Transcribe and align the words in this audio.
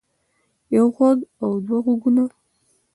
يو 0.75 0.85
غوږ 0.95 1.17
او 1.43 1.49
دوه 1.65 1.79
غوږونه 1.85 2.23